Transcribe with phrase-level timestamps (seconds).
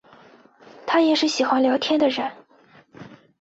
[0.87, 2.31] 她也是喜欢聊天的人